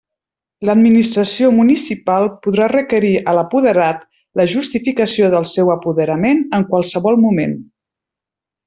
L'administració 0.67 1.49
municipal 1.57 2.25
podrà 2.47 2.69
requerir 2.73 3.13
a 3.33 3.37
l'apoderat 3.41 4.01
la 4.41 4.49
justificació 4.57 5.33
del 5.37 5.49
seu 5.55 5.71
apoderament 5.79 6.45
en 6.61 6.67
qualsevol 6.73 7.25
moment. 7.29 7.59